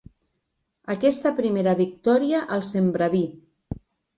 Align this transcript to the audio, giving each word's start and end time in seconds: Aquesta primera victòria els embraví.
Aquesta 0.93 1.33
primera 1.41 1.75
victòria 1.81 2.41
els 2.59 2.73
embraví. 2.83 3.25